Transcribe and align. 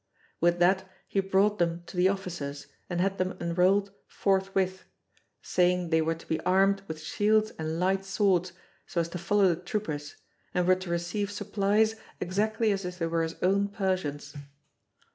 With 0.39 0.57
that 0.57 0.89
he 1.07 1.19
brought 1.19 1.59
them 1.59 1.83
to 1.85 1.95
the 1.95 2.09
officers 2.09 2.65
and 2.89 2.99
had 2.99 3.19
them 3.19 3.37
enrolled 3.39 3.91
forthwith, 4.07 4.85
saying 5.43 5.91
they 5.91 6.01
were 6.01 6.15
to 6.15 6.27
be 6.27 6.39
armed 6.39 6.81
with 6.87 6.99
shields 6.99 7.51
and 7.59 7.79
light 7.79 8.03
swords, 8.03 8.51
so 8.87 8.99
as 9.01 9.09
to 9.09 9.19
follow 9.19 9.49
the 9.53 9.61
troopers, 9.61 10.15
and 10.55 10.65
were 10.65 10.73
to 10.73 10.89
receive 10.89 11.29
supplies 11.29 11.97
exactly 12.19 12.71
as 12.71 12.83
if 12.83 12.97
they 12.97 13.05
were 13.05 13.21
his 13.21 13.35
own 13.43 13.67
Persians. 13.67 14.33